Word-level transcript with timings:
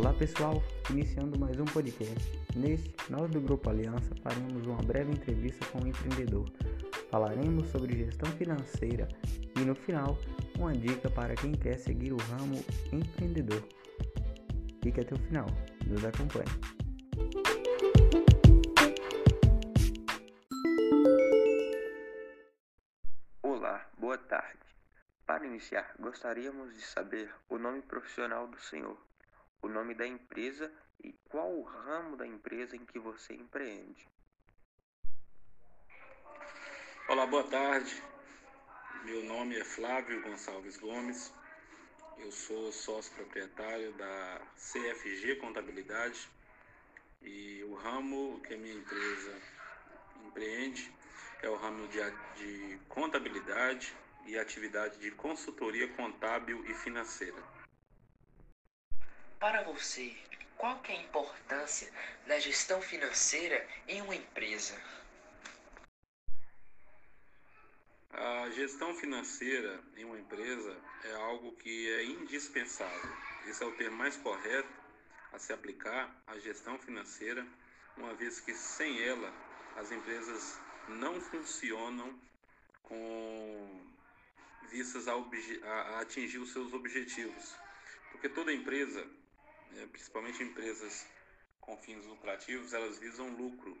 Olá 0.00 0.14
pessoal, 0.14 0.62
iniciando 0.88 1.38
mais 1.38 1.60
um 1.60 1.66
podcast. 1.66 2.32
Neste, 2.56 2.90
nós 3.10 3.30
do 3.30 3.38
Grupo 3.38 3.68
Aliança 3.68 4.14
faremos 4.22 4.66
uma 4.66 4.82
breve 4.82 5.12
entrevista 5.12 5.62
com 5.66 5.78
o 5.80 5.84
um 5.84 5.88
empreendedor. 5.88 6.50
Falaremos 7.10 7.68
sobre 7.68 7.98
gestão 7.98 8.32
financeira 8.32 9.06
e 9.54 9.60
no 9.60 9.74
final, 9.74 10.16
uma 10.58 10.72
dica 10.72 11.10
para 11.10 11.34
quem 11.34 11.52
quer 11.52 11.76
seguir 11.76 12.14
o 12.14 12.16
ramo 12.16 12.64
empreendedor. 12.90 13.62
Fique 14.82 15.02
até 15.02 15.14
o 15.14 15.18
final, 15.18 15.46
nos 15.86 16.02
acompanhe. 16.02 16.48
Olá, 23.42 23.86
boa 23.98 24.16
tarde. 24.16 24.60
Para 25.26 25.44
iniciar, 25.44 25.94
gostaríamos 26.00 26.74
de 26.74 26.80
saber 26.80 27.30
o 27.50 27.58
nome 27.58 27.82
profissional 27.82 28.46
do 28.46 28.58
senhor 28.58 28.96
o 29.62 29.68
nome 29.68 29.94
da 29.94 30.06
empresa 30.06 30.72
e 31.02 31.12
qual 31.28 31.52
o 31.52 31.62
ramo 31.62 32.16
da 32.16 32.26
empresa 32.26 32.76
em 32.76 32.84
que 32.84 32.98
você 32.98 33.34
empreende. 33.34 34.08
Olá, 37.08 37.26
boa 37.26 37.44
tarde. 37.44 38.02
Meu 39.04 39.24
nome 39.24 39.58
é 39.58 39.64
Flávio 39.64 40.22
Gonçalves 40.22 40.76
Gomes. 40.76 41.32
Eu 42.18 42.30
sou 42.30 42.70
sócio 42.70 43.12
proprietário 43.14 43.92
da 43.94 44.40
CFG 44.56 45.36
Contabilidade 45.36 46.28
e 47.22 47.62
o 47.64 47.74
ramo 47.74 48.40
que 48.40 48.54
a 48.54 48.58
minha 48.58 48.74
empresa 48.74 49.40
empreende 50.26 50.92
é 51.42 51.48
o 51.48 51.56
ramo 51.56 51.88
de, 51.88 51.98
de 52.36 52.78
contabilidade 52.88 53.94
e 54.26 54.38
atividade 54.38 54.98
de 54.98 55.10
consultoria 55.12 55.88
contábil 55.94 56.64
e 56.66 56.74
financeira. 56.74 57.42
Para 59.40 59.62
você, 59.62 60.14
qual 60.58 60.78
é 60.86 60.92
a 60.92 61.00
importância 61.00 61.90
da 62.26 62.38
gestão 62.38 62.82
financeira 62.82 63.66
em 63.88 64.02
uma 64.02 64.14
empresa? 64.14 64.78
A 68.10 68.50
gestão 68.50 68.94
financeira 68.94 69.82
em 69.96 70.04
uma 70.04 70.18
empresa 70.18 70.76
é 71.04 71.12
algo 71.12 71.52
que 71.52 71.88
é 71.88 72.04
indispensável. 72.04 73.10
Esse 73.46 73.62
é 73.62 73.66
o 73.66 73.74
termo 73.76 73.96
mais 73.96 74.14
correto 74.18 74.68
a 75.32 75.38
se 75.38 75.54
aplicar 75.54 76.14
à 76.26 76.38
gestão 76.38 76.78
financeira, 76.78 77.46
uma 77.96 78.12
vez 78.12 78.40
que 78.40 78.52
sem 78.52 79.02
ela 79.02 79.32
as 79.74 79.90
empresas 79.90 80.60
não 80.86 81.18
funcionam 81.18 82.14
com 82.82 83.86
vistas 84.68 85.08
a, 85.08 85.14
a 85.14 86.00
atingir 86.00 86.36
os 86.36 86.52
seus 86.52 86.74
objetivos. 86.74 87.56
Porque 88.12 88.28
toda 88.28 88.52
empresa 88.52 89.08
principalmente 89.92 90.42
empresas 90.42 91.06
com 91.60 91.76
fins 91.76 92.04
lucrativos, 92.06 92.72
elas 92.72 92.98
visam 92.98 93.28
lucro. 93.28 93.76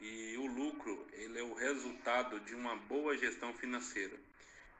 E 0.00 0.36
o 0.36 0.46
lucro, 0.46 1.06
ele 1.12 1.38
é 1.38 1.42
o 1.42 1.54
resultado 1.54 2.40
de 2.40 2.54
uma 2.54 2.76
boa 2.76 3.16
gestão 3.16 3.54
financeira, 3.54 4.16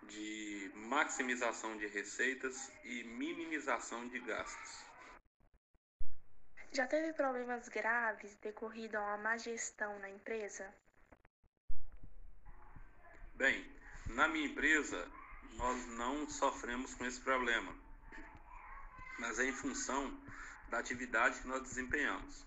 de 0.03 0.71
maximização 0.75 1.77
de 1.79 1.87
receitas 1.87 2.71
e 2.85 3.05
minimização 3.05 4.07
de 4.09 4.19
gastos. 4.21 4.85
Já 6.73 6.87
teve 6.87 7.13
problemas 7.15 7.69
graves 7.69 8.37
decorrido 8.37 8.97
a 8.97 9.03
uma 9.03 9.17
má 9.19 9.37
gestão 9.39 9.99
na 10.01 10.11
empresa? 10.11 10.71
Bem, 13.35 13.67
na 14.07 14.29
minha 14.29 14.47
empresa, 14.47 15.11
nós 15.55 15.87
não 15.89 16.29
sofremos 16.29 16.95
com 16.95 17.07
esse 17.07 17.21
problema 17.21 17.86
mas 19.19 19.39
é 19.39 19.47
em 19.47 19.53
função 19.53 20.19
da 20.69 20.79
atividade 20.79 21.41
que 21.41 21.49
nós 21.49 21.63
desempenhamos. 21.63 22.45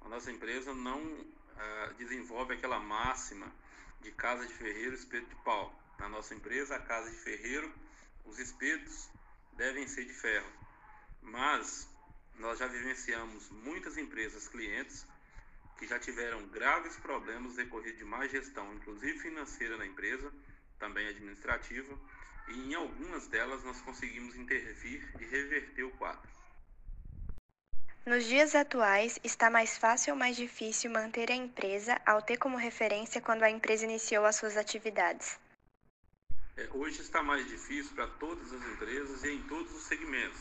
A 0.00 0.08
nossa 0.08 0.30
empresa 0.30 0.74
não 0.74 1.02
uh, 1.02 1.94
desenvolve 1.98 2.54
aquela 2.54 2.78
máxima 2.78 3.52
de 4.00 4.10
casa 4.12 4.46
de 4.46 4.54
ferreiro, 4.54 4.94
espeto 4.94 5.26
de 5.26 5.36
pau. 5.42 5.74
Na 5.98 6.08
nossa 6.08 6.34
empresa, 6.34 6.76
a 6.76 6.80
casa 6.80 7.10
de 7.10 7.16
ferreiro, 7.16 7.72
os 8.24 8.38
espetos 8.38 9.10
devem 9.56 9.86
ser 9.86 10.04
de 10.04 10.14
ferro. 10.14 10.50
Mas 11.20 11.88
nós 12.38 12.58
já 12.58 12.66
vivenciamos 12.66 13.50
muitas 13.50 13.96
empresas 13.96 14.46
clientes 14.48 15.04
que 15.76 15.86
já 15.86 15.98
tiveram 15.98 16.46
graves 16.48 16.96
problemas 16.96 17.54
decorrido 17.54 17.98
de 17.98 18.04
má 18.04 18.26
gestão, 18.26 18.72
inclusive 18.74 19.18
financeira 19.18 19.76
na 19.76 19.86
empresa, 19.86 20.32
também 20.78 21.06
administrativa, 21.08 21.98
e 22.48 22.70
em 22.70 22.74
algumas 22.74 23.26
delas 23.26 23.62
nós 23.64 23.80
conseguimos 23.82 24.34
intervir 24.36 25.08
e 25.20 25.24
reverter 25.24 25.84
o 25.84 25.90
quadro. 25.92 26.28
Nos 28.06 28.24
dias 28.24 28.54
atuais, 28.54 29.20
está 29.22 29.50
mais 29.50 29.76
fácil 29.76 30.14
ou 30.14 30.18
mais 30.18 30.34
difícil 30.34 30.90
manter 30.90 31.30
a 31.30 31.34
empresa 31.34 32.00
ao 32.06 32.22
ter 32.22 32.38
como 32.38 32.56
referência 32.56 33.20
quando 33.20 33.42
a 33.42 33.50
empresa 33.50 33.84
iniciou 33.84 34.24
as 34.24 34.36
suas 34.36 34.56
atividades? 34.56 35.38
É, 36.56 36.68
hoje 36.72 37.02
está 37.02 37.22
mais 37.22 37.46
difícil 37.46 37.94
para 37.94 38.06
todas 38.06 38.50
as 38.50 38.62
empresas 38.62 39.24
e 39.24 39.32
em 39.32 39.42
todos 39.42 39.70
os 39.74 39.82
segmentos. 39.82 40.40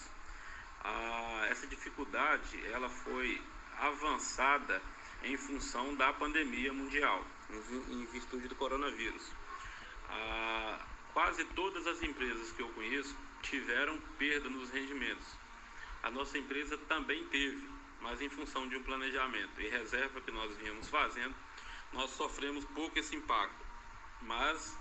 Ah, 0.81 1.45
essa 1.49 1.67
dificuldade 1.67 2.65
ela 2.71 2.89
foi 2.89 3.41
avançada 3.79 4.81
em 5.23 5.35
função 5.35 5.93
da 5.95 6.13
pandemia 6.13 6.71
mundial, 6.71 7.25
em 7.89 8.05
virtude 8.05 8.47
do 8.47 8.55
coronavírus. 8.55 9.29
Ah, 10.09 10.79
quase 11.13 11.43
todas 11.45 11.85
as 11.87 12.01
empresas 12.01 12.51
que 12.51 12.61
eu 12.61 12.69
conheço 12.69 13.15
tiveram 13.41 13.99
perda 14.17 14.49
nos 14.49 14.69
rendimentos. 14.69 15.27
A 16.03 16.11
nossa 16.11 16.37
empresa 16.37 16.77
também 16.77 17.25
teve, 17.27 17.67
mas 18.01 18.21
em 18.21 18.29
função 18.29 18.67
de 18.67 18.77
um 18.77 18.83
planejamento 18.83 19.59
e 19.59 19.67
reserva 19.67 20.21
que 20.21 20.31
nós 20.31 20.55
viemos 20.57 20.87
fazendo, 20.89 21.35
nós 21.93 22.11
sofremos 22.11 22.63
pouco 22.65 22.97
esse 22.99 23.15
impacto. 23.15 23.65
Mas 24.21 24.77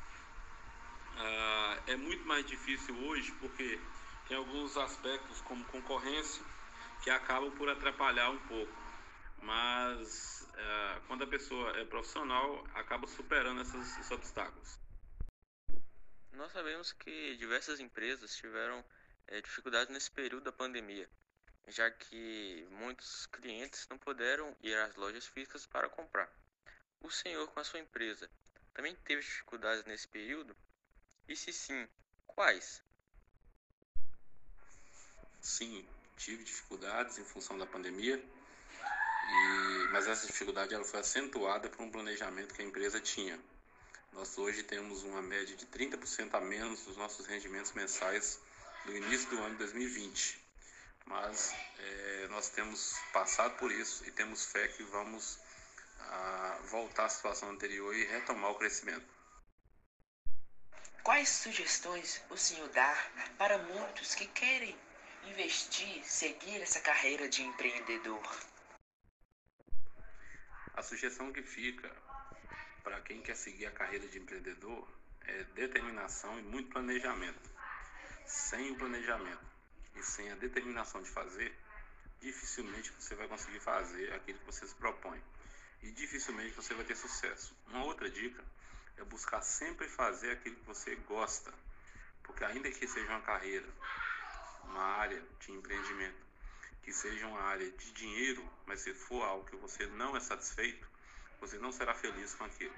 ah, 1.17 1.79
é 1.87 1.97
muito 1.97 2.27
mais 2.27 2.45
difícil 2.47 2.97
hoje 3.07 3.33
porque 3.41 3.81
tem 4.29 4.37
alguns 4.37 4.77
aspectos 4.77 5.41
como 5.43 5.65
concorrência 5.67 6.45
que 7.03 7.11
acabam 7.11 7.51
por 7.53 7.69
atrapalhar 7.69 8.31
um 8.31 8.39
pouco. 8.41 8.73
Mas 9.43 10.49
ah, 10.57 11.01
quando 11.07 11.25
a 11.25 11.27
pessoa 11.27 11.71
é 11.79 11.85
profissional, 11.85 12.65
acaba 12.75 13.07
superando 13.07 13.63
esses 13.63 14.11
obstáculos. 14.11 14.86
Nós 16.37 16.53
sabemos 16.53 16.93
que 16.93 17.35
diversas 17.39 17.81
empresas 17.81 18.37
tiveram 18.37 18.85
é, 19.27 19.41
dificuldades 19.41 19.91
nesse 19.91 20.11
período 20.11 20.45
da 20.45 20.53
pandemia, 20.53 21.09
já 21.67 21.91
que 21.91 22.69
muitos 22.73 23.25
clientes 23.27 23.89
não 23.89 23.97
puderam 23.97 24.55
ir 24.63 24.77
às 24.77 24.95
lojas 24.97 25.27
físicas 25.27 25.67
para 25.67 25.89
comprar. 25.89 26.31
O 27.01 27.11
senhor, 27.11 27.49
com 27.49 27.61
a 27.61 27.65
sua 27.65 27.81
empresa, 27.81 28.31
também 28.75 28.95
teve 28.97 29.23
dificuldades 29.23 29.83
nesse 29.87 30.07
período? 30.09 30.55
E 31.27 31.35
se 31.35 31.55
sim, 31.55 31.89
quais? 32.27 32.83
Sim, 35.41 35.89
tive 36.19 36.45
dificuldades 36.45 37.17
em 37.17 37.25
função 37.25 37.57
da 37.57 37.65
pandemia, 37.65 38.19
e, 38.19 39.89
mas 39.91 40.07
essa 40.07 40.27
dificuldade 40.27 40.75
ela 40.75 40.85
foi 40.85 41.01
acentuada 41.01 41.71
por 41.71 41.81
um 41.81 41.91
planejamento 41.91 42.55
que 42.55 42.61
a 42.61 42.65
empresa 42.67 43.01
tinha. 43.01 43.41
Nós 44.17 44.39
hoje 44.39 44.63
temos 44.63 45.03
uma 45.03 45.21
média 45.21 45.55
de 45.55 45.67
30% 45.67 46.33
a 46.33 46.41
menos 46.41 46.87
dos 46.87 46.97
nossos 46.97 47.27
rendimentos 47.27 47.73
mensais 47.73 48.41
do 48.87 48.97
início 48.97 49.29
do 49.29 49.39
ano 49.43 49.51
de 49.51 49.59
2020. 49.59 50.43
Mas 51.05 51.55
é, 51.79 52.29
nós 52.29 52.49
temos 52.49 52.95
passado 53.13 53.59
por 53.59 53.71
isso 53.71 54.07
e 54.07 54.11
temos 54.11 54.47
fé 54.47 54.69
que 54.69 54.83
vamos 54.85 55.39
a, 56.01 56.59
voltar 56.71 57.05
à 57.05 57.09
situação 57.11 57.51
anterior 57.51 57.95
e 57.95 58.07
retomar 58.07 58.53
o 58.53 58.55
crescimento. 58.55 59.07
Quais 61.03 61.29
sugestões 61.29 62.23
o 62.31 62.39
senhor 62.39 62.71
dá 62.71 62.97
para 63.37 63.59
muitos 63.59 64.15
que 64.15 64.27
querem 64.29 64.75
investir, 65.25 66.03
seguir 66.07 66.63
essa 66.63 66.81
carreira 66.81 67.29
de 67.29 67.43
empreendedor? 67.43 68.23
A 70.73 70.83
sugestão 70.83 71.31
que 71.35 71.43
fica 71.43 72.06
para 72.87 73.01
quem 73.01 73.21
quer 73.21 73.35
seguir 73.35 73.67
a 73.67 73.73
carreira 73.73 74.07
de 74.07 74.17
empreendedor 74.17 74.87
é 75.23 75.43
determinação 75.57 76.39
e 76.39 76.43
muito 76.43 76.71
planejamento. 76.71 77.51
Sem 78.25 78.71
o 78.71 78.77
planejamento 78.77 79.45
e 79.97 80.03
sem 80.05 80.31
a 80.31 80.37
determinação 80.37 81.03
de 81.03 81.11
fazer, 81.11 81.53
dificilmente 82.21 82.93
você 82.93 83.17
vai 83.17 83.27
conseguir 83.27 83.59
fazer 83.59 84.13
aquilo 84.13 84.39
que 84.39 84.47
você 84.47 84.65
se 84.69 84.75
propõe. 84.77 85.21
E 85.83 85.91
dificilmente 85.91 86.55
você 86.55 86.75
vai 86.75 86.85
ter 86.85 86.95
sucesso. 86.95 87.57
Uma 87.67 87.83
outra 87.83 88.09
dica 88.09 88.45
é 88.97 89.03
buscar 89.03 89.43
sempre 89.43 89.89
fazer 89.89 90.31
aquilo 90.31 90.55
que 90.55 90.67
você 90.67 90.95
gosta. 91.09 91.53
Porque 92.23 92.45
ainda 92.45 92.71
que 92.71 92.87
seja 92.87 93.09
uma 93.09 93.23
carreira, 93.23 93.67
uma 94.63 94.81
área 94.81 95.21
de 95.41 95.51
empreendimento, 95.51 96.25
que 96.85 96.93
seja 96.93 97.27
uma 97.27 97.41
área 97.41 97.69
de 97.69 97.91
dinheiro, 97.91 98.49
mas 98.65 98.83
se 98.83 98.95
for 98.95 99.25
algo 99.25 99.45
que 99.45 99.57
você 99.57 99.87
não 99.89 100.17
é 100.17 100.21
satisfeito, 100.21 100.87
você 101.41 101.59
não 101.59 101.73
será 101.73 101.95
feliz 101.95 102.35
com 102.35 102.45
aquilo. 102.45 102.75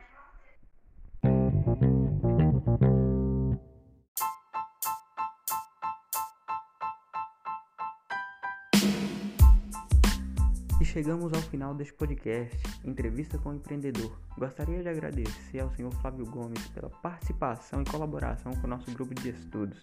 chegamos 10.99 11.32
ao 11.32 11.43
final 11.43 11.75
deste 11.75 11.93
podcast, 11.93 12.58
entrevista 12.82 13.38
com 13.38 13.50
o 13.50 13.55
empreendedor. 13.55 14.19
Gostaria 14.37 14.82
de 14.82 14.88
agradecer 14.88 15.61
ao 15.61 15.70
senhor 15.70 15.93
Flávio 16.00 16.25
Gomes 16.26 16.66
pela 16.69 16.88
participação 16.88 17.82
e 17.82 17.84
colaboração 17.84 18.52
com 18.56 18.66
o 18.66 18.70
nosso 18.70 18.90
grupo 18.90 19.14
de 19.14 19.28
estudos. 19.28 19.81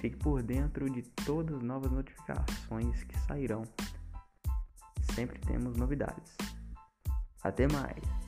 Fique 0.00 0.16
por 0.16 0.42
dentro 0.42 0.88
de 0.90 1.02
todas 1.02 1.56
as 1.56 1.62
novas 1.62 1.90
notificações 1.90 3.02
que 3.04 3.18
sairão. 3.20 3.64
Sempre 5.14 5.40
temos 5.40 5.76
novidades. 5.76 6.36
Até 7.48 7.66
mais! 7.66 8.27